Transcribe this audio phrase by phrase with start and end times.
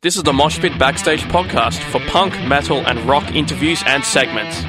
[0.00, 4.60] This is the Mosh Pit Backstage podcast for punk, metal, and rock interviews and segments.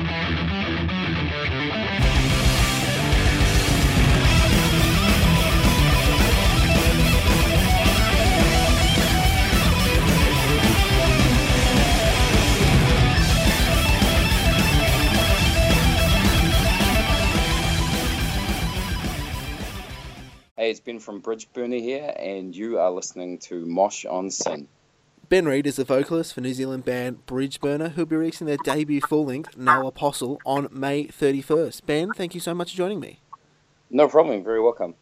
[20.56, 24.68] Hey, it's Ben from Bridge Burner here, and you are listening to Mosh on SYN.
[25.30, 29.00] Ben Reid is the vocalist for New Zealand band Bridgeburner, who'll be releasing their debut
[29.00, 31.86] full length, Null Apostle, on May 31st.
[31.86, 33.20] Ben, thank you so much for joining me.
[33.92, 34.96] No problem, very welcome.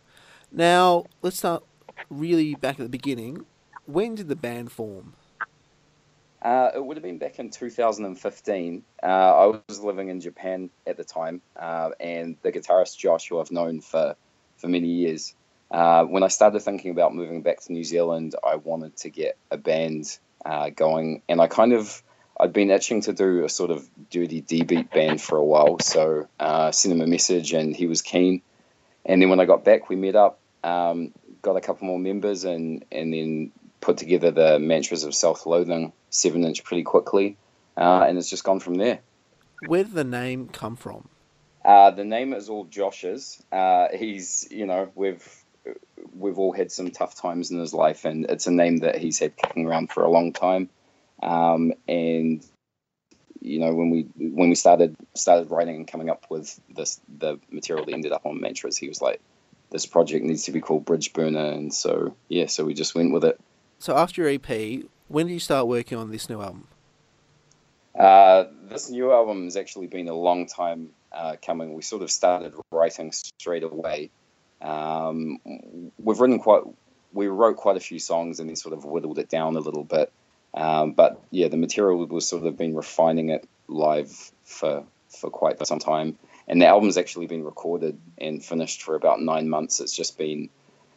[0.51, 1.63] Now, let's start
[2.09, 3.45] really back at the beginning.
[3.85, 5.13] When did the band form?
[6.41, 8.83] Uh, it would have been back in 2015.
[9.01, 13.39] Uh, I was living in Japan at the time, uh, and the guitarist Josh, who
[13.39, 14.17] I've known for,
[14.57, 15.35] for many years,
[15.71, 19.37] uh, when I started thinking about moving back to New Zealand, I wanted to get
[19.51, 22.01] a band uh, going, and I kind of
[22.39, 25.79] I'd been itching to do a sort of dirty D beat band for a while,
[25.79, 28.41] so uh, sent him a message, and he was keen.
[29.05, 32.43] And then when I got back, we met up, um, got a couple more members,
[32.43, 37.37] and and then put together the Mantras of Self-Loathing seven inch pretty quickly,
[37.75, 38.99] uh, and it's just gone from there.
[39.65, 41.09] Where did the name come from?
[41.65, 43.43] Uh, the name is all Josh's.
[43.51, 45.43] Uh, he's, you know, we've
[46.13, 49.19] we've all had some tough times in his life, and it's a name that he's
[49.19, 50.69] had kicking around for a long time.
[51.21, 52.45] Um, and
[53.41, 57.39] you know, when we when we started started writing and coming up with this the
[57.51, 59.21] material that ended up on Mantras, he was like,
[59.69, 63.13] "This project needs to be called Bridge Burner," and so yeah, so we just went
[63.13, 63.39] with it.
[63.79, 66.67] So after your EP, when did you start working on this new album?
[67.97, 71.73] Uh, this new album has actually been a long time uh, coming.
[71.73, 74.11] We sort of started writing straight away.
[74.61, 75.39] Um,
[75.97, 76.63] we've written quite,
[77.13, 79.83] we wrote quite a few songs and then sort of whittled it down a little
[79.83, 80.11] bit.
[80.53, 85.65] Um, but yeah, the material was sort of been refining it live for for quite
[85.65, 86.17] some time.
[86.47, 89.79] And the album's actually been recorded and finished for about nine months.
[89.81, 90.49] It's just been,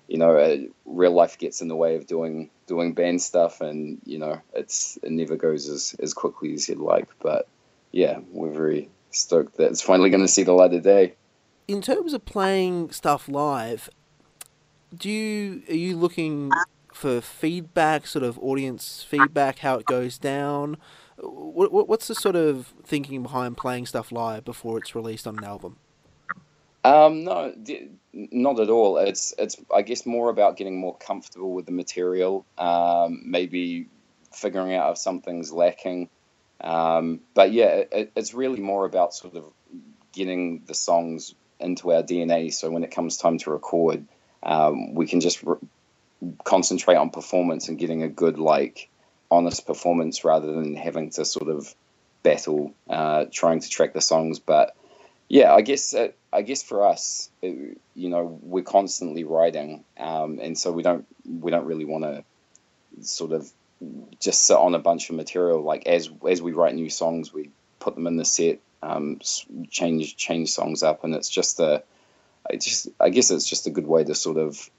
[0.06, 4.00] you know, uh, real life gets in the way of doing doing band stuff, and
[4.04, 7.08] you know, it's it never goes as as quickly as you'd like.
[7.20, 7.48] But
[7.92, 11.14] yeah, we're very stoked that it's finally going to see the light of day
[11.70, 13.88] in terms of playing stuff live,
[14.96, 16.50] do you are you looking
[16.92, 20.76] for feedback, sort of audience feedback, how it goes down?
[21.16, 25.44] What, what's the sort of thinking behind playing stuff live before it's released on an
[25.44, 25.76] album?
[26.82, 27.54] Um, no,
[28.12, 28.98] not at all.
[28.98, 32.44] It's it's I guess more about getting more comfortable with the material.
[32.58, 33.86] Um, maybe
[34.32, 36.08] figuring out if something's lacking.
[36.60, 39.44] Um, but yeah, it, it's really more about sort of
[40.12, 42.52] getting the songs into our DNA.
[42.52, 44.06] So when it comes time to record,
[44.42, 45.56] um, we can just re-
[46.44, 48.88] concentrate on performance and getting a good, like,
[49.30, 51.74] honest performance rather than having to sort of
[52.22, 54.38] battle uh, trying to track the songs.
[54.38, 54.76] But
[55.28, 60.38] yeah, I guess uh, I guess for us, it, you know, we're constantly writing, um,
[60.40, 62.24] and so we don't we don't really want to
[63.02, 63.50] sort of
[64.18, 65.62] just sit on a bunch of material.
[65.62, 69.20] Like as as we write new songs, we put them in the set um,
[69.70, 71.82] change change songs up, and it's just a,
[72.50, 74.70] I just I guess it's just a good way to sort of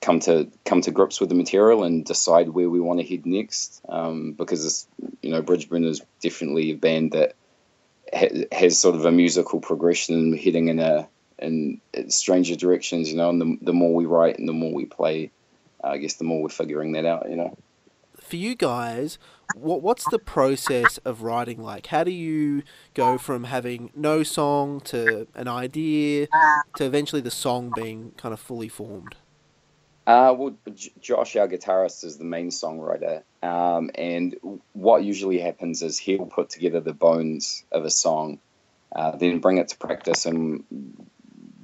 [0.00, 3.26] come to come to grips with the material and decide where we want to head
[3.26, 3.80] next.
[3.88, 4.88] Um, because it's,
[5.22, 7.34] you know, Bridge Burner is definitely a band that
[8.12, 11.08] ha- has sort of a musical progression heading in a
[11.38, 13.10] in stranger directions.
[13.10, 15.30] You know, and the the more we write and the more we play,
[15.84, 17.28] uh, I guess the more we're figuring that out.
[17.30, 17.56] You know
[18.32, 19.18] for you guys,
[19.54, 21.86] what what's the process of writing like?
[21.86, 22.62] How do you
[22.94, 26.28] go from having no song to an idea
[26.74, 29.16] to eventually the song being kind of fully formed?
[30.06, 34.36] Uh, well, J- Josh, our guitarist, is the main songwriter, um, and
[34.72, 38.40] what usually happens is he'll put together the bones of a song,
[38.96, 40.64] uh, then bring it to practice, and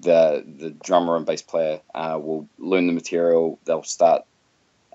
[0.01, 3.59] the the drummer and bass player uh, will learn the material.
[3.65, 4.23] They'll start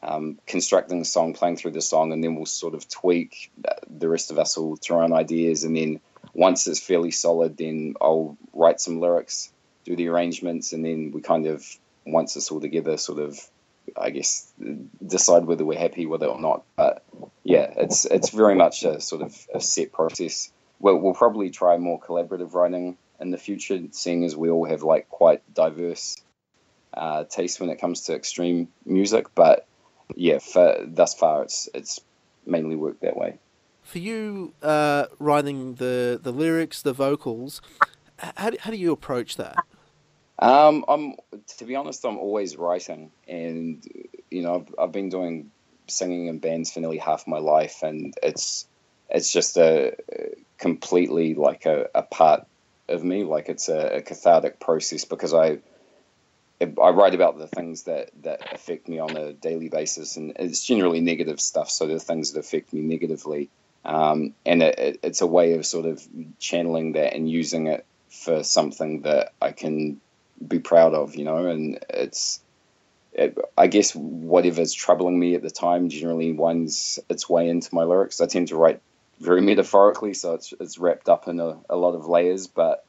[0.03, 3.52] um, constructing the song, playing through the song, and then we'll sort of tweak.
[3.90, 6.00] The rest of us will throw in ideas, and then
[6.34, 9.52] once it's fairly solid, then I'll write some lyrics,
[9.85, 11.66] do the arrangements, and then we kind of
[12.05, 13.40] once it's all together, sort of,
[13.96, 14.52] I guess,
[15.05, 16.64] decide whether we're happy with it or not.
[16.76, 17.03] But
[17.44, 20.52] yeah, it's it's very much a sort of a set process.
[20.79, 24.84] We'll, we'll probably try more collaborative writing in the future, seeing as we all have
[24.84, 26.22] like quite diverse
[26.94, 29.66] uh, tastes when it comes to extreme music, but
[30.15, 31.99] yeah, for thus far it's it's
[32.45, 33.37] mainly worked that way.
[33.83, 37.61] For you, uh, writing the the lyrics, the vocals,
[38.17, 39.55] how do, how do you approach that?
[40.39, 41.15] Um, I'm
[41.57, 43.83] to be honest, I'm always writing, and
[44.31, 45.51] you know, I've, I've been doing
[45.87, 48.67] singing in bands for nearly half my life, and it's
[49.09, 49.95] it's just a
[50.57, 52.47] completely like a, a part
[52.89, 53.23] of me.
[53.23, 55.59] Like it's a, a cathartic process because I
[56.61, 60.64] I write about the things that, that affect me on a daily basis, and it's
[60.64, 61.70] generally negative stuff.
[61.70, 63.50] So the things that affect me negatively,
[63.84, 66.02] um, and it, it, it's a way of sort of
[66.40, 70.00] channeling that and using it for something that I can
[70.47, 71.47] be proud of, you know.
[71.47, 72.40] And it's,
[73.11, 77.84] it, I guess, whatever's troubling me at the time generally winds its way into my
[77.84, 78.22] lyrics.
[78.22, 78.79] I tend to write
[79.20, 82.47] very metaphorically, so it's it's wrapped up in a, a lot of layers.
[82.47, 82.85] But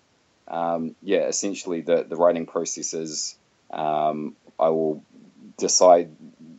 [0.47, 3.37] um, yeah, essentially the the writing process is
[3.75, 5.03] um, I will
[5.57, 6.11] decide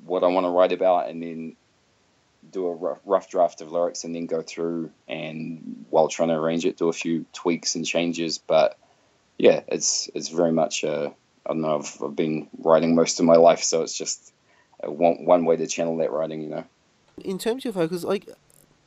[0.05, 1.55] what I want to write about, and then
[2.51, 6.35] do a rough, rough draft of lyrics, and then go through and while trying to
[6.35, 8.37] arrange it, do a few tweaks and changes.
[8.37, 8.77] But
[9.37, 11.09] yeah, it's it's very much uh,
[11.45, 11.79] I don't know.
[11.79, 14.33] I've, I've been writing most of my life, so it's just
[14.83, 16.63] one one way to channel that writing, you know.
[17.23, 18.27] In terms of vocals, like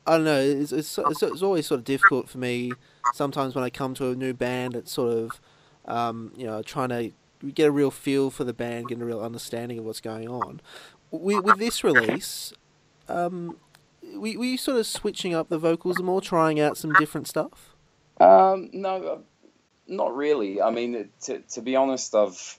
[0.06, 2.72] I don't know, it's, it's it's, it's always sort of difficult for me.
[3.14, 5.40] Sometimes when I come to a new band, it's sort of
[5.86, 7.10] um, you know trying to
[7.54, 10.60] get a real feel for the band, get a real understanding of what's going on.
[11.10, 12.52] With, with this release,
[13.08, 13.56] um,
[14.14, 17.74] were, were you sort of switching up the vocals more, trying out some different stuff?
[18.20, 19.22] Um, no,
[19.86, 20.60] not really.
[20.60, 22.58] I mean, to, to be honest, I've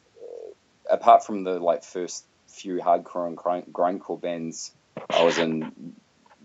[0.89, 4.71] apart from the like first few hardcore and grindcore bands
[5.09, 5.95] I was in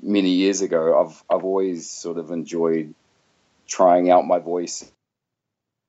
[0.02, 2.94] many years ago, I've I've always sort of enjoyed
[3.66, 4.90] trying out my voice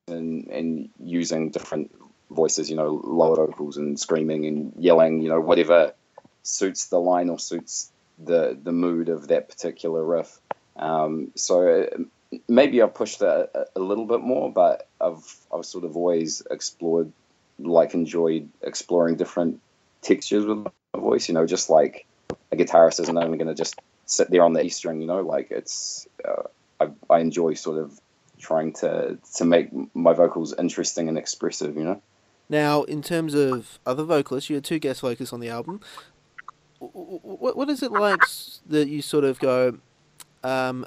[0.07, 1.91] and and using different
[2.29, 5.93] voices, you know, lower vocals and screaming and yelling, you know, whatever
[6.43, 7.91] suits the line or suits
[8.23, 10.39] the the mood of that particular riff.
[10.75, 11.89] Um, so
[12.47, 16.41] maybe I've pushed it a, a, little bit more, but I've I've sort of always
[16.49, 17.11] explored,
[17.59, 19.61] like enjoyed exploring different
[20.01, 21.27] textures with my voice.
[21.27, 22.05] You know, just like
[22.51, 25.01] a guitarist isn't only going to just sit there on the E string.
[25.01, 26.43] You know, like it's uh,
[26.79, 27.99] I I enjoy sort of
[28.39, 31.75] trying to to make my vocals interesting and expressive.
[31.75, 32.01] You know.
[32.49, 35.81] Now, in terms of other vocalists, you had two guest vocalists on the album.
[36.79, 38.21] What what is it like
[38.67, 39.79] that you sort of go?
[40.43, 40.85] Um,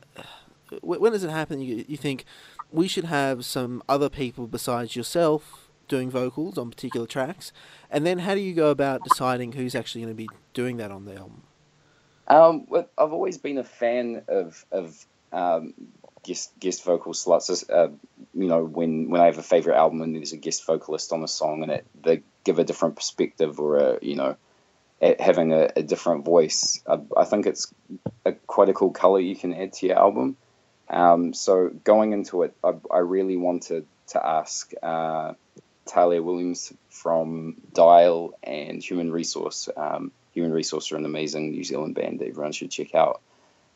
[0.83, 1.61] when does it happen?
[1.61, 2.25] You, you think
[2.71, 7.53] we should have some other people besides yourself doing vocals on particular tracks,
[7.91, 10.91] and then how do you go about deciding who's actually going to be doing that
[10.91, 11.43] on the album?
[12.29, 12.67] Um,
[12.99, 15.75] I've always been a fan of of um,
[16.29, 17.69] guest guest vocal slots.
[17.69, 17.89] Uh,
[18.35, 21.25] you know, when when I have a favorite album and there's a guest vocalist on
[21.25, 24.37] a song and it they give a different perspective or a you know
[25.01, 26.83] having a, a different voice.
[26.87, 27.73] I, I, think it's
[28.25, 30.37] a, quite a cool color you can add to your album.
[30.91, 35.35] Um, so going into it, I, I really wanted to ask uh,
[35.87, 39.69] Talia Williams from Dial and Human Resource.
[39.77, 43.21] Um, Human Resource are an amazing New Zealand band that everyone should check out.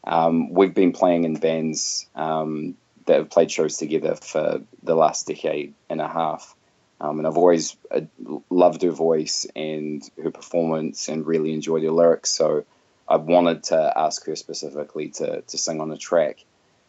[0.04, 2.76] Um, we've been playing in bands um,
[3.06, 6.54] that have played shows together for the last decade and a half.
[7.00, 8.02] Um, and I've always uh,
[8.48, 12.30] loved her voice and her performance and really enjoyed her lyrics.
[12.30, 12.64] So
[13.08, 16.44] I wanted to ask her specifically to, to sing on the track.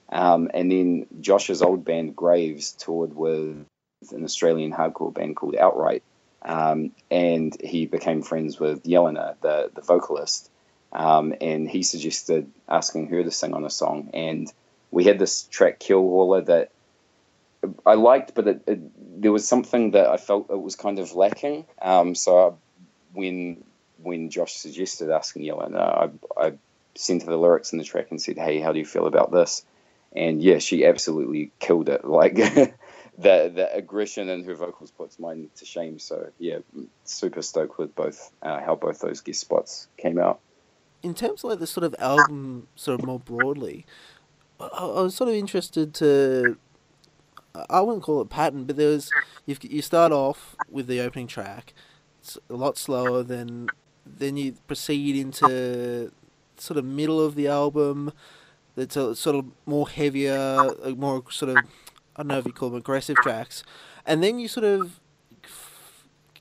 [0.09, 3.65] Um, and then Josh's old band Graves toured with
[4.11, 6.03] an Australian hardcore band called Outright.
[6.43, 10.51] Um, and he became friends with Jelena, the, the vocalist.
[10.93, 14.11] Um, and he suggested asking her to sing on a song.
[14.13, 14.51] And
[14.91, 16.71] we had this track Kill Killhauler that
[17.85, 21.13] I liked, but it, it, there was something that I felt it was kind of
[21.13, 21.65] lacking.
[21.81, 22.51] Um, so I,
[23.13, 23.63] when
[24.01, 26.53] when Josh suggested asking Jelena, I, I
[26.95, 29.31] sent her the lyrics in the track and said, "Hey, how do you feel about
[29.31, 29.65] this?"
[30.15, 32.03] And yeah, she absolutely killed it.
[32.13, 32.73] Like the
[33.17, 35.99] the aggression in her vocals puts mine to shame.
[35.99, 36.59] So yeah,
[37.05, 40.39] super stoked with both uh, how both those guest spots came out.
[41.03, 43.85] In terms of like the sort of album, sort of more broadly,
[44.59, 46.57] I, I was sort of interested to
[47.69, 49.11] I wouldn't call it pattern, but there's
[49.45, 51.73] you you start off with the opening track.
[52.19, 53.69] It's a lot slower than
[54.05, 56.11] then you proceed into
[56.57, 58.11] sort of middle of the album.
[58.75, 61.57] It's a sort of more heavier, more sort of
[62.15, 63.63] I don't know if you call them aggressive tracks,
[64.05, 64.99] and then you sort of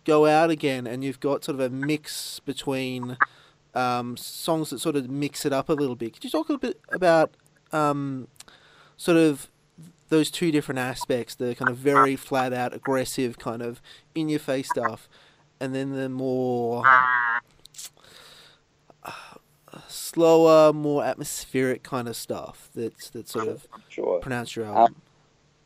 [0.05, 3.19] go out again, and you've got sort of a mix between
[3.75, 6.15] um, songs that sort of mix it up a little bit.
[6.15, 7.33] Could you talk a little bit about
[7.73, 8.29] um,
[8.97, 9.49] sort of
[10.13, 13.81] those two different aspects the kind of very flat out aggressive kind of
[14.15, 15.09] in your face stuff
[15.59, 16.85] and then the more
[19.89, 24.21] slower more atmospheric kind of stuff that's that sort of sure.
[24.21, 25.01] pronounce your album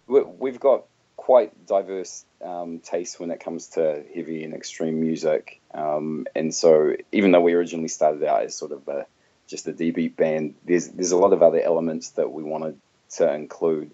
[0.09, 0.85] um, we've got
[1.27, 5.61] quite diverse um, taste when it comes to heavy and extreme music.
[5.75, 9.07] Um, and so, even though we originally started out as sort of a,
[9.49, 12.81] just a D beat band, there's there's a lot of other elements that we wanted
[13.17, 13.91] to include.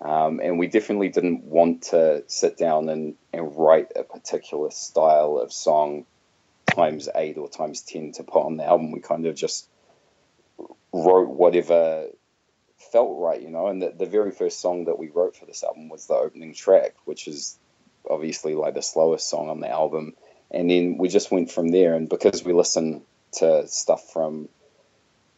[0.00, 5.38] Um, and we definitely didn't want to sit down and, and write a particular style
[5.38, 6.06] of song
[6.74, 8.90] times eight or times ten to put on the album.
[8.90, 9.68] We kind of just
[10.92, 12.08] wrote whatever
[12.94, 13.66] felt right, you know.
[13.66, 16.54] And the, the very first song that we wrote for this album was the opening
[16.54, 17.58] track, which is
[18.08, 20.14] obviously like the slowest song on the album.
[20.52, 21.94] And then we just went from there.
[21.94, 23.02] And because we listen
[23.38, 24.48] to stuff from,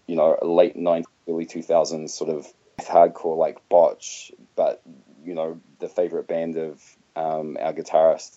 [0.07, 2.47] you know, late 90s, early 2000s, sort of
[2.79, 4.83] hardcore like Botch, but,
[5.25, 6.83] you know, the favorite band of
[7.17, 8.37] um, our guitarist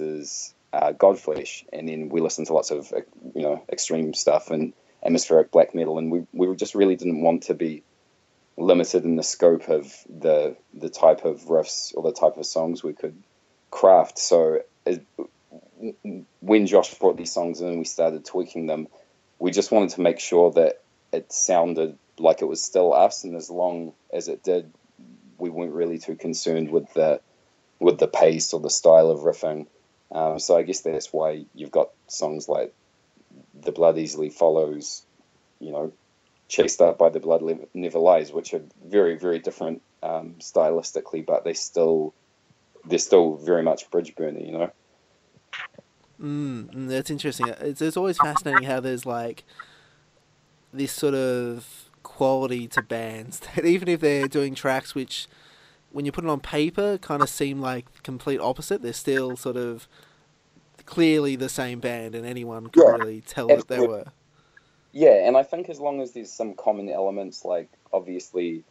[0.00, 1.66] is uh, Godflesh.
[1.72, 2.92] And then we listen to lots of,
[3.36, 4.72] you know, extreme stuff and
[5.04, 5.98] atmospheric black metal.
[5.98, 7.84] And we, we just really didn't want to be
[8.56, 12.82] limited in the scope of the the type of riffs or the type of songs
[12.82, 13.22] we could
[13.70, 14.18] craft.
[14.18, 15.04] So it,
[16.40, 18.88] when Josh brought these songs in and we started tweaking them,
[19.38, 20.82] we just wanted to make sure that
[21.12, 24.72] it sounded like it was still us, and as long as it did,
[25.38, 27.20] we weren't really too concerned with the
[27.80, 29.66] with the pace or the style of riffing.
[30.12, 32.74] Um, so I guess that's why you've got songs like
[33.54, 35.02] "The Blood Easily Follows,"
[35.58, 35.92] you know,
[36.52, 37.42] chased out by the blood
[37.72, 42.12] never lies, which are very very different um, stylistically, but they still
[42.84, 44.70] they're still very much Bridgeburner, you know.
[46.20, 47.48] Mm, mm, that's interesting.
[47.48, 49.44] It's, it's always fascinating how there's like
[50.74, 55.28] this sort of quality to bands that even if they're doing tracks which,
[55.90, 59.56] when you put it on paper, kind of seem like complete opposite, they're still sort
[59.56, 59.88] of
[60.84, 64.04] clearly the same band, and anyone could yeah, really tell that they were.
[64.92, 68.62] Yeah, and I think as long as there's some common elements, like obviously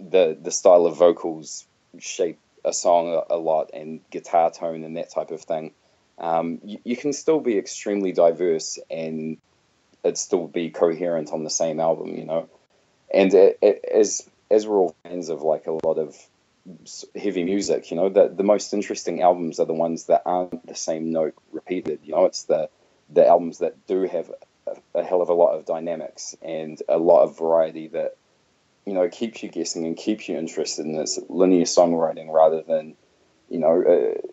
[0.00, 1.64] the the style of vocals
[1.98, 5.72] shape a song a, lot, and guitar tone and that type of thing,
[6.18, 9.38] um, you, you, can still be extremely diverse and
[10.04, 12.48] it still be coherent on the same album, you know.
[13.12, 16.16] And it, it, as as we're all fans of like a lot of
[17.14, 20.74] heavy music, you know, the the most interesting albums are the ones that aren't the
[20.74, 22.00] same note repeated.
[22.02, 22.68] You know, it's the
[23.08, 24.30] the albums that do have
[24.94, 28.16] a, hell of a lot of dynamics and a lot of variety that
[28.86, 32.94] you know keeps you guessing and keeps you interested in this linear songwriting rather than
[33.50, 34.28] you know uh,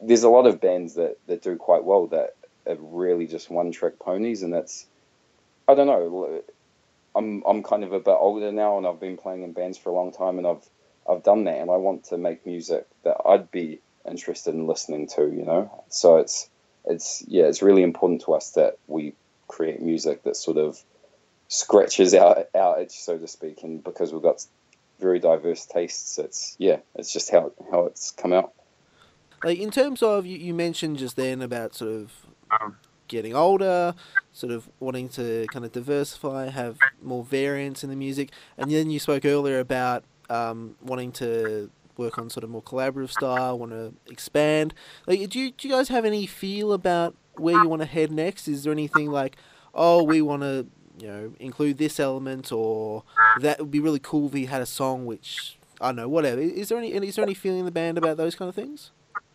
[0.00, 2.34] there's a lot of bands that that do quite well that
[2.66, 4.86] are really just one trick ponies and that's
[5.66, 6.42] I don't know
[7.14, 9.90] I'm I'm kind of a bit older now and I've been playing in bands for
[9.90, 10.68] a long time and I've
[11.08, 15.08] I've done that and I want to make music that I'd be interested in listening
[15.08, 15.84] to you know?
[15.88, 16.48] So it's
[16.84, 19.14] it's yeah it's really important to us that we
[19.48, 20.82] create music that sort of
[21.48, 23.62] scratches our, our itch, so to speak.
[23.62, 24.44] And because we've got
[25.00, 28.52] very diverse tastes, it's yeah, it's just how how it's come out.
[29.42, 32.12] Like in terms of you, you mentioned just then about sort of
[32.60, 32.76] um,
[33.06, 33.94] getting older,
[34.32, 38.90] sort of wanting to kind of diversify, have more variance in the music, and then
[38.90, 43.72] you spoke earlier about um, wanting to work on sort of more collaborative style, want
[43.72, 44.72] to expand.
[45.06, 48.10] Like, do you, do you guys have any feel about where you want to head
[48.10, 48.48] next?
[48.48, 49.36] Is there anything like,
[49.74, 50.66] oh, we want to,
[50.98, 53.04] you know, include this element, or
[53.40, 56.40] that would be really cool if we had a song which I don't know, whatever.
[56.40, 58.90] Is there any is there any feeling in the band about those kind of things?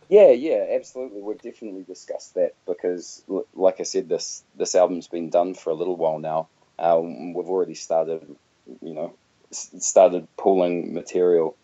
[0.08, 1.22] Yeah, yeah, absolutely.
[1.22, 3.22] We've definitely discussed that because,
[3.54, 6.48] like I said, this this album's been done for a little while now.
[6.78, 8.36] Um, we've already started,
[8.82, 9.14] you know,
[9.50, 11.56] started pulling material,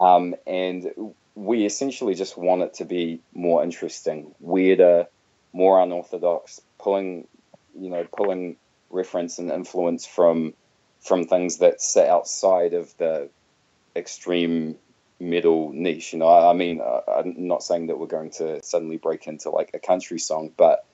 [0.00, 0.90] um, and
[1.34, 5.06] we essentially just want it to be more interesting, weirder,
[5.52, 7.26] more unorthodox, pulling,
[7.78, 8.56] you know, pulling
[8.90, 10.54] reference and influence from
[11.00, 13.30] from things that sit outside of the
[13.96, 14.76] extreme
[15.18, 16.12] middle niche.
[16.12, 19.26] You know, I, I mean, uh, I'm not saying that we're going to suddenly break
[19.26, 20.84] into like a country song, but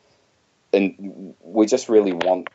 [0.73, 2.49] and we just really want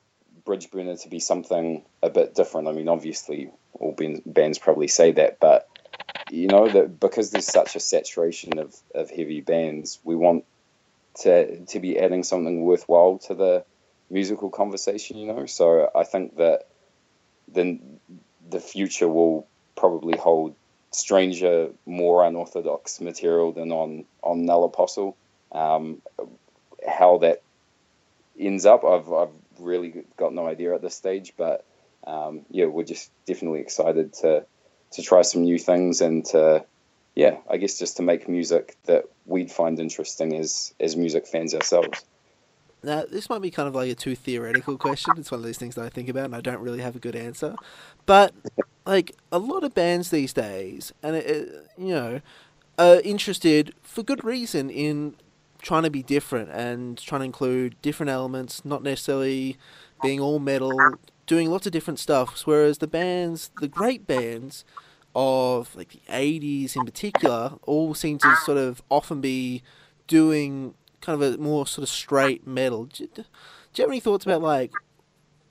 [0.46, 2.68] Bridgeburner to be something a bit different.
[2.68, 5.68] I mean, obviously, all bands probably say that, but
[6.32, 10.46] you know that because there's such a saturation of, of heavy bands, we want
[11.22, 13.66] to to be adding something worthwhile to the
[14.10, 15.46] musical conversation, you know.
[15.46, 16.68] So I think that
[17.50, 18.00] then
[18.50, 19.46] the future will
[19.76, 20.56] probably hold
[20.92, 25.18] stranger, more unorthodox material than on on Null Apostle.
[25.52, 26.02] Um,
[26.88, 27.42] how that
[28.40, 31.66] ends up, I've I've really got no idea at this stage, but
[32.08, 34.46] um, yeah, we're just definitely excited to
[34.92, 36.66] to try some new things and to
[37.16, 41.54] yeah, I guess just to make music that we'd find interesting as as music fans
[41.54, 42.04] ourselves.
[42.84, 45.14] Now, this might be kind of like a too theoretical question.
[45.18, 47.00] It's one of these things that I think about and I don't really have a
[47.00, 47.56] good answer.
[48.06, 48.34] But
[48.86, 52.22] like a lot of bands these days, and it, it, you know,
[52.80, 55.16] are interested for good reason in
[55.62, 59.58] trying to be different and trying to include different elements, not necessarily
[60.02, 60.76] being all metal,
[61.26, 62.42] doing lots of different stuff.
[62.46, 64.64] Whereas the bands, the great bands
[65.16, 69.64] of like the 80s in particular, all seem to sort of often be
[70.08, 72.86] doing kind of a more sort of straight metal.
[72.86, 73.24] Do you, do
[73.76, 74.72] you have any thoughts about like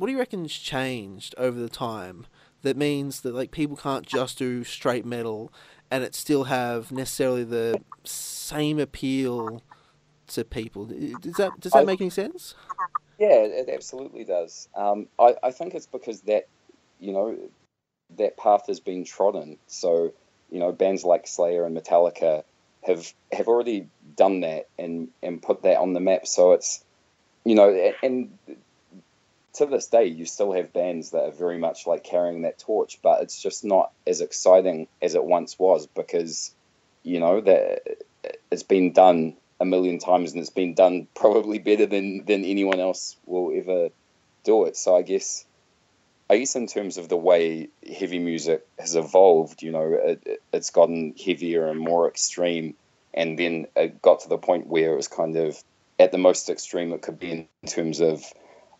[0.00, 2.26] what do you reckon's changed over the time
[2.62, 5.52] that means that like people can't just do straight metal
[5.90, 9.62] and it still have necessarily the same appeal
[10.28, 10.86] to people?
[10.86, 12.54] Does that does that I, make any sense?
[13.20, 14.68] Yeah, it absolutely does.
[14.76, 16.48] Um, I, I think it's because that
[17.00, 17.38] you know
[18.18, 19.58] that path has been trodden.
[19.68, 20.14] So
[20.50, 22.44] you know bands like Slayer and Metallica
[22.84, 26.26] have have already done that and and put that on the map.
[26.26, 26.84] So it's
[27.44, 28.38] you know and
[29.54, 33.00] to this day you still have bands that are very much like carrying that torch,
[33.02, 36.54] but it's just not as exciting as it once was because
[37.02, 37.82] you know that
[38.50, 42.80] it's been done a million times and it's been done probably better than than anyone
[42.80, 43.90] else will ever
[44.44, 44.76] do it.
[44.76, 45.44] So I guess
[46.30, 50.70] I guess in terms of the way heavy music has evolved, you know, it, has
[50.70, 52.74] gotten heavier and more extreme,
[53.12, 55.62] and then it got to the point where it was kind of
[55.98, 58.24] at the most extreme it could be in terms of,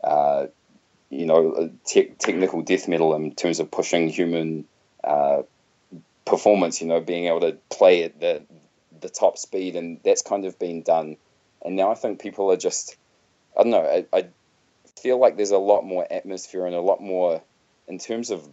[0.03, 0.47] uh,
[1.11, 4.65] you know, te- technical death metal in terms of pushing human
[5.03, 5.43] uh,
[6.25, 6.81] performance.
[6.81, 8.43] You know, being able to play at the
[9.01, 11.17] the top speed, and that's kind of been done.
[11.65, 12.97] And now I think people are just,
[13.59, 14.27] I don't know, I, I
[15.01, 17.43] feel like there's a lot more atmosphere and a lot more,
[17.89, 18.47] in terms of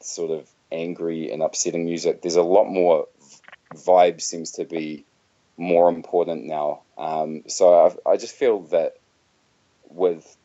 [0.00, 3.06] sort of angry and upsetting music, there's a lot more
[3.74, 5.04] vibe seems to be
[5.56, 6.80] more important now.
[6.98, 8.96] Um, so I, I just feel that
[9.88, 10.36] with,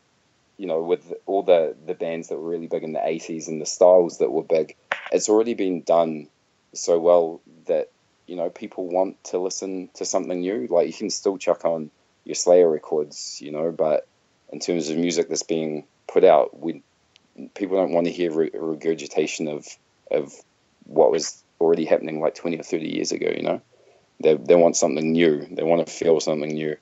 [0.56, 3.60] you know, with all the, the bands that were really big in the 80s and
[3.60, 4.76] the styles that were big,
[5.12, 6.28] it's already been done
[6.72, 7.90] so well that,
[8.30, 10.68] you know, people want to listen to something new.
[10.70, 11.90] Like you can still chuck on
[12.24, 14.06] your Slayer records, you know, but
[14.52, 16.58] in terms of music that's being put out.
[16.58, 16.82] We
[17.54, 19.66] people don't want to hear re- regurgitation of
[20.12, 20.32] of
[20.84, 23.32] what was already happening like 20 or 30 years ago.
[23.34, 23.62] You know,
[24.22, 25.46] they they want something new.
[25.50, 26.76] They want to feel something new.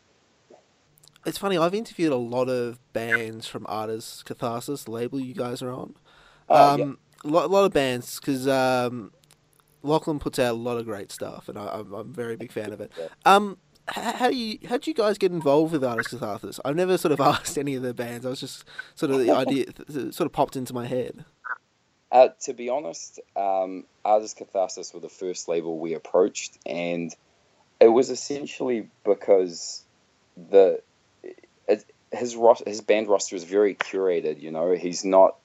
[1.27, 1.59] It's funny.
[1.59, 5.71] I've interviewed a lot of bands from Art As Catharsis, the label you guys are
[5.71, 5.95] on.
[6.49, 7.31] Uh, um, yeah.
[7.31, 9.13] a, lot, a lot of bands because um,
[9.83, 12.73] Lachlan puts out a lot of great stuff, and I, am a very big fan
[12.73, 12.93] of it.
[13.25, 16.61] Um, how do you how did you guys get involved with Art As Catharsis?
[16.64, 18.27] I've never sort of asked any of the bands.
[18.27, 18.64] I was just
[18.95, 19.67] sort of the idea
[20.12, 21.25] sort of popped into my head.
[22.11, 27.14] Uh, to be honest, um, Art As Catharsis were the first label we approached, and
[27.81, 29.83] it was essentially because
[30.51, 30.83] the
[31.23, 32.37] it, his
[32.67, 34.41] his band roster is very curated.
[34.41, 35.37] You know, he's not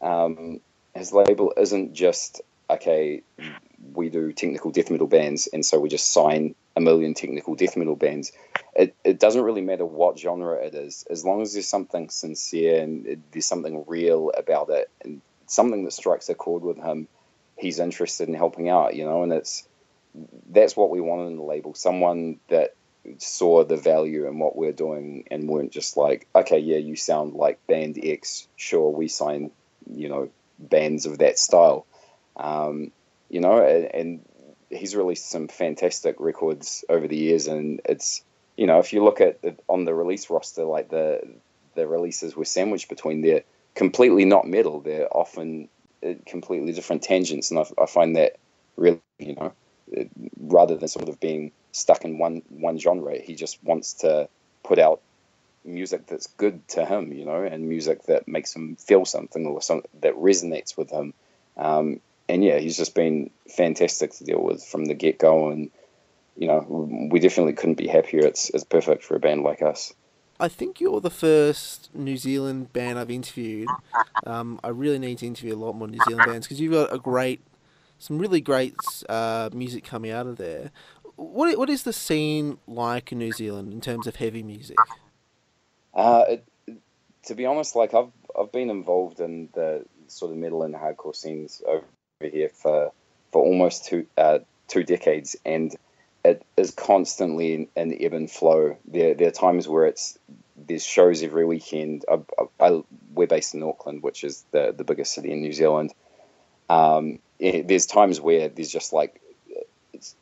[0.00, 0.60] um,
[0.94, 2.40] his label isn't just
[2.74, 3.22] okay.
[3.92, 7.76] We do technical death metal bands, and so we just sign a million technical death
[7.76, 8.32] metal bands.
[8.74, 12.80] It, it doesn't really matter what genre it is, as long as there's something sincere
[12.82, 17.08] and it, there's something real about it and something that strikes a chord with him,
[17.56, 19.66] he's interested in helping out, you know, and it's
[20.50, 21.74] that's what we wanted in the label.
[21.74, 22.74] Someone that
[23.18, 27.34] saw the value in what we're doing and weren't just like, okay, yeah, you sound
[27.34, 29.50] like band X, sure, we sign,
[29.92, 31.86] you know, bands of that style.
[32.40, 32.90] Um,
[33.28, 34.28] you know, and, and
[34.70, 38.24] he's released some fantastic records over the years, and it's
[38.56, 41.20] you know if you look at it on the release roster, like the
[41.74, 44.80] the releases were sandwiched between they're completely not metal.
[44.80, 45.68] They're often
[46.04, 48.36] uh, completely different tangents, and I, I find that
[48.76, 49.52] really you know
[50.38, 54.28] rather than sort of being stuck in one one genre, he just wants to
[54.62, 55.00] put out
[55.64, 59.60] music that's good to him, you know, and music that makes him feel something or
[59.60, 61.12] something that resonates with him.
[61.56, 65.70] Um, and yeah, he's just been fantastic to deal with from the get go, and
[66.36, 68.26] you know, we definitely couldn't be happier.
[68.26, 69.92] It's it's perfect for a band like us.
[70.38, 73.68] I think you're the first New Zealand band I've interviewed.
[74.24, 76.94] Um, I really need to interview a lot more New Zealand bands because you've got
[76.94, 77.42] a great,
[77.98, 78.74] some really great
[79.08, 80.70] uh, music coming out of there.
[81.16, 84.78] What what is the scene like in New Zealand in terms of heavy music?
[85.92, 86.46] Uh, it,
[87.24, 91.14] to be honest, like I've I've been involved in the sort of metal and hardcore
[91.14, 91.84] scenes over
[92.28, 92.92] here for
[93.32, 95.74] for almost two uh, two decades, and
[96.24, 98.76] it is constantly in, in ebb and flow.
[98.86, 100.18] There there are times where it's
[100.56, 102.04] there's shows every weekend.
[102.10, 102.20] I,
[102.60, 102.82] I,
[103.14, 105.92] we're based in Auckland, which is the the biggest city in New Zealand.
[106.68, 109.20] Um, it, there's times where there's just like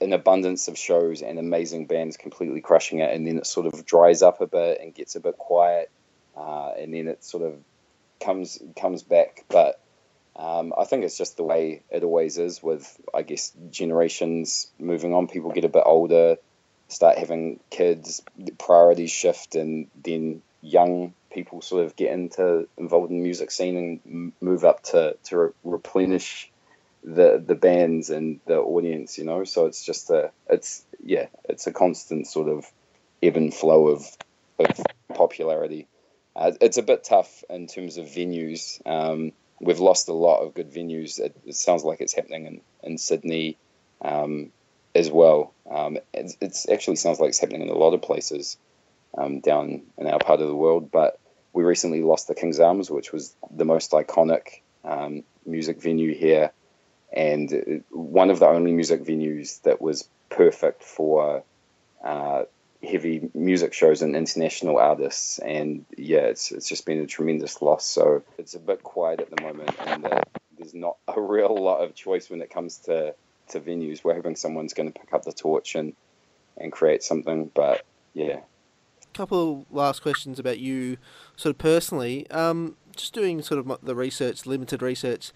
[0.00, 3.84] an abundance of shows and amazing bands completely crushing it, and then it sort of
[3.84, 5.90] dries up a bit and gets a bit quiet,
[6.36, 7.54] uh, and then it sort of
[8.20, 9.44] comes comes back.
[9.48, 9.80] But
[10.38, 15.12] Um, I think it's just the way it always is with, I guess, generations moving
[15.12, 15.26] on.
[15.26, 16.36] People get a bit older,
[16.86, 18.22] start having kids,
[18.56, 24.00] priorities shift, and then young people sort of get into involved in the music scene
[24.04, 26.50] and move up to to re- replenish
[27.02, 29.18] the the bands and the audience.
[29.18, 32.64] You know, so it's just a it's yeah, it's a constant sort of
[33.22, 34.06] ebb and flow of
[34.60, 35.88] of popularity.
[36.36, 38.80] Uh, it's a bit tough in terms of venues.
[38.86, 41.18] Um, we've lost a lot of good venues.
[41.18, 43.56] It, it sounds like it's happening in, in Sydney
[44.02, 44.50] um,
[44.94, 45.52] as well.
[45.70, 48.56] Um, it it's actually sounds like it's happening in a lot of places
[49.16, 50.90] um, down in our part of the world.
[50.90, 51.18] But
[51.52, 56.52] we recently lost the King's Arms, which was the most iconic um, music venue here,
[57.12, 61.42] and one of the only music venues that was perfect for
[62.04, 62.44] uh,
[62.82, 65.38] heavy music shows and international artists.
[65.38, 67.84] And yeah, it's it's just been a tremendous loss.
[67.84, 70.20] So it's a bit quiet at the moment, and uh,
[70.56, 73.14] there's not a real lot of choice when it comes to
[73.50, 74.04] to venues.
[74.04, 75.94] We're hoping someone's going to pick up the torch and
[76.56, 77.50] and create something.
[77.54, 78.40] But yeah.
[79.14, 80.98] Couple last questions about you,
[81.34, 82.30] sort of personally.
[82.30, 85.32] Um, just doing sort of the research, limited research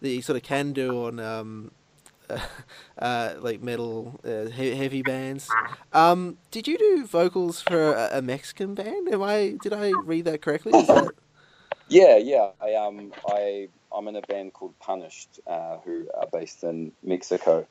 [0.00, 1.72] that you sort of can do on um,
[2.98, 5.48] uh, like metal uh, he- heavy bands.
[5.92, 9.08] Um, did you do vocals for a, a, Mexican band?
[9.08, 10.72] Am I did I read that correctly?
[10.72, 11.10] That...
[11.88, 12.50] Yeah, yeah.
[12.60, 17.66] I um I I'm in a band called Punished, uh, who are based in Mexico,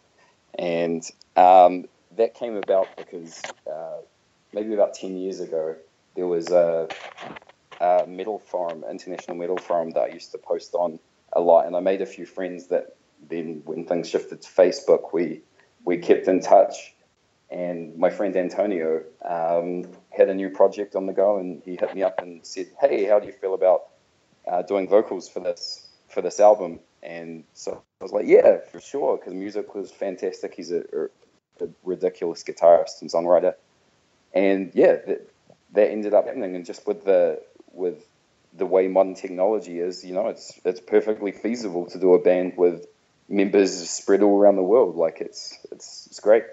[0.57, 1.03] and
[1.35, 3.97] um, that came about because uh,
[4.53, 5.75] maybe about ten years ago
[6.15, 6.87] there was a,
[7.81, 10.97] a metal forum, international metal forum that I used to post on
[11.33, 12.95] a lot, and I made a few friends that
[13.29, 15.41] then when things shifted to Facebook, we
[15.83, 16.93] we kept in touch.
[17.51, 21.93] And my friend Antonio um, had a new project on the go, and he hit
[21.93, 23.83] me up and said, "Hey, how do you feel about
[24.47, 28.81] uh, doing vocals for this for this album?" And so I was like, "Yeah, for
[28.81, 30.55] sure," because music was fantastic.
[30.55, 30.83] He's a,
[31.61, 33.53] a, ridiculous guitarist and songwriter,
[34.33, 35.29] and yeah, that,
[35.73, 36.55] that ended up happening.
[36.55, 38.03] And just with the with
[38.57, 42.53] the way modern technology is, you know, it's it's perfectly feasible to do a band
[42.57, 42.87] with
[43.27, 44.95] members spread all around the world.
[44.95, 46.43] Like it's it's it's great.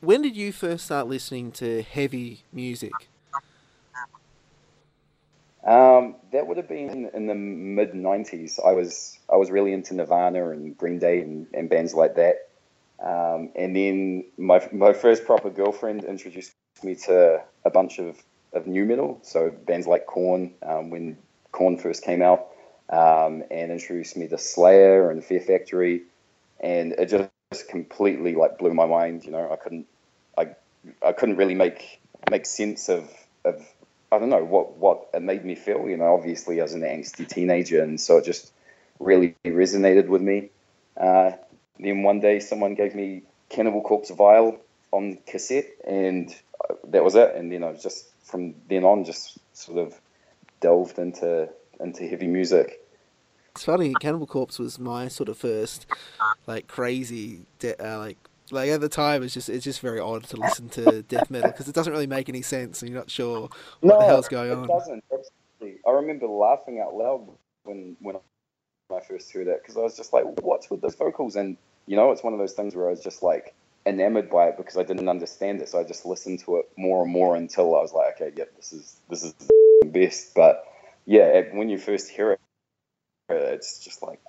[0.00, 2.92] When did you first start listening to heavy music?
[5.64, 8.60] Um, that would have been in the mid '90s.
[8.64, 12.48] I was I was really into Nirvana and Green Day and, and bands like that.
[13.00, 18.66] Um, and then my my first proper girlfriend introduced me to a bunch of, of
[18.66, 21.18] nu metal, so bands like Korn um, when
[21.52, 22.48] Korn first came out
[22.90, 26.02] um, and introduced me to Slayer and Fear Factory,
[26.60, 29.24] and it just completely like blew my mind.
[29.24, 29.86] You know, I couldn't,
[30.36, 30.48] I,
[31.04, 33.10] I couldn't really make make sense of
[33.44, 33.66] of
[34.10, 35.88] I don't know what what it made me feel.
[35.88, 38.52] You know, obviously as an angsty teenager, and so it just
[38.98, 40.50] really resonated with me.
[40.96, 41.32] Uh,
[41.78, 44.58] then one day, someone gave me Cannibal Corpse Vile
[44.92, 46.34] on cassette, and
[46.84, 47.34] that was it.
[47.34, 49.98] And then I just from then on, just sort of
[50.60, 51.48] delved into
[51.80, 52.80] into heavy music.
[53.52, 53.94] It's funny.
[53.94, 55.86] Cannibal Corpse was my sort of first,
[56.46, 58.18] like crazy, de- uh, like
[58.50, 61.50] like at the time it's just it's just very odd to listen to death metal
[61.50, 63.48] because it doesn't really make any sense and you're not sure
[63.80, 64.68] what no, the hell's going it on.
[64.68, 65.04] doesn't.
[65.12, 65.80] Absolutely.
[65.86, 67.28] I remember laughing out loud
[67.64, 71.36] when when I first heard it because I was just like, "What's with those vocals?"
[71.36, 74.48] And you know, it's one of those things where I was just like enamored by
[74.48, 77.36] it because I didn't understand it, so I just listened to it more and more
[77.36, 80.64] until I was like, "Okay, yep, this is this is the best." But
[81.06, 82.40] yeah, when you first hear it,
[83.28, 84.20] it's just like,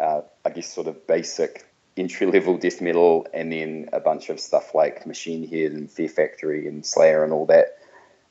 [0.00, 1.66] uh, I guess, sort of basic
[1.96, 6.08] entry level death metal, and then a bunch of stuff like Machine Head and Fear
[6.08, 7.78] Factory and Slayer and all that.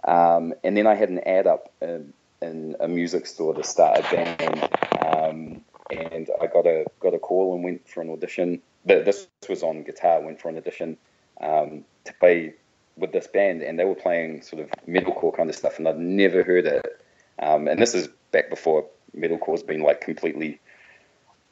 [0.07, 3.99] Um, and then I had an ad up in, in, a music store to start
[3.99, 4.69] a band,
[5.05, 8.61] um, and I got a got a call and went for an audition.
[8.85, 10.21] This was on guitar.
[10.21, 10.97] Went for an audition
[11.41, 12.53] um, to play
[12.95, 15.99] with this band, and they were playing sort of metalcore kind of stuff, and I'd
[15.99, 17.01] never heard it.
[17.39, 20.59] Um, and this is back before metalcore's been like completely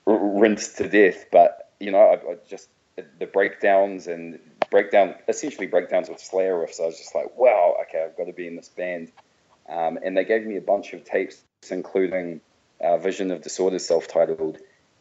[0.05, 1.25] rinsed to death.
[1.29, 2.69] But you know, I, I just
[3.19, 6.79] the breakdowns and breakdown, essentially breakdowns with Slayer riffs.
[6.79, 9.11] I was just like, wow, okay, I've got to be in this band.
[9.67, 12.41] Um, and they gave me a bunch of tapes, including
[12.81, 14.57] uh, Vision of Disorder, self-titled,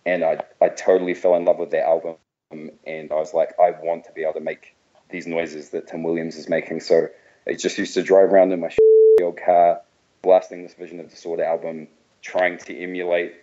[0.07, 2.17] and I I totally fell in love with that album.
[2.51, 4.75] And I was like, I want to be able to make
[5.11, 6.81] these noises that Tim Williams is making.
[6.81, 7.09] So
[7.47, 8.75] I just used to drive around in my
[9.23, 9.81] old car,
[10.23, 11.89] blasting this Vision of Disorder album,
[12.23, 13.35] trying to emulate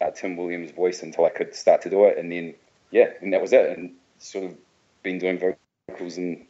[0.00, 2.54] uh, Tim Williams' voice until I could start to do it, and then
[2.90, 4.56] yeah, and that was it, and sort of
[5.04, 6.46] been doing vocals and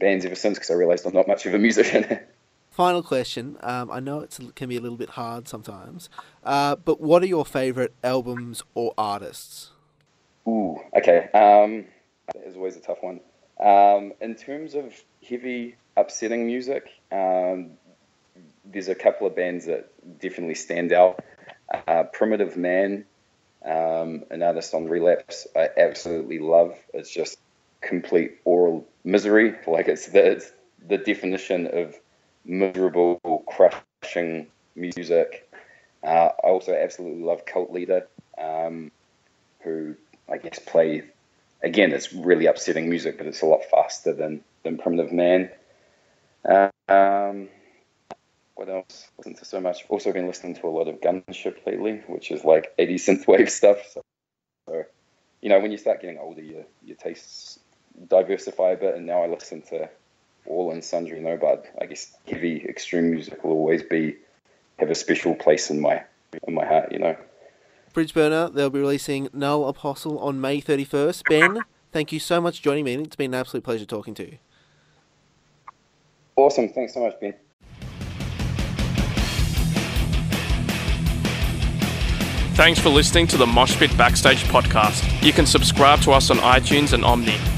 [0.00, 2.18] bands ever since because I realised I'm not much of a musician.
[2.70, 3.56] Final question.
[3.60, 6.08] Um, I know it can be a little bit hard sometimes,
[6.44, 9.70] uh, but what are your favourite albums or artists?
[10.46, 11.28] Ooh, okay.
[11.34, 11.86] Um,
[12.32, 13.20] that is always a tough one.
[13.60, 14.94] Um, in terms of
[15.28, 17.72] heavy, upsetting music, um,
[18.64, 19.90] there's a couple of bands that
[20.20, 21.24] definitely stand out.
[21.86, 23.04] Uh, Primitive Man,
[23.64, 26.78] um, an artist on Relapse, I absolutely love.
[26.94, 27.38] It's just
[27.80, 29.54] complete aural misery.
[29.66, 30.52] Like it's the, it's
[30.86, 31.96] the definition of
[32.44, 35.48] miserable, crushing music.
[36.02, 38.06] Uh, I also absolutely love Cult Leader,
[38.38, 38.90] um,
[39.60, 39.94] who
[40.30, 41.02] I guess play
[41.62, 41.92] again.
[41.92, 45.50] It's really upsetting music, but it's a lot faster than than Primitive Man.
[46.48, 47.48] Uh, um,
[48.54, 49.08] what else?
[49.18, 49.84] Listen to so much.
[49.88, 53.78] Also been listening to a lot of Gunship lately, which is like 80 synthwave stuff.
[53.92, 54.02] So,
[54.68, 54.84] so,
[55.40, 57.60] you know, when you start getting older, your your tastes
[58.08, 59.88] diversify a bit, and now I listen to
[60.46, 61.20] all and sundry.
[61.20, 64.16] No, but I guess heavy extreme music will always be
[64.78, 66.02] have a special place in my
[66.46, 66.92] in my heart.
[66.92, 67.16] You know.
[67.94, 71.22] Bridgeburner, they'll be releasing Null Apostle on May 31st.
[71.28, 72.94] Ben, thank you so much for joining me.
[72.94, 74.38] It's been an absolute pleasure talking to you.
[76.36, 76.68] Awesome.
[76.68, 77.34] Thanks so much, Ben.
[82.54, 85.22] Thanks for listening to the Moshpit Backstage podcast.
[85.22, 87.57] You can subscribe to us on iTunes and Omny.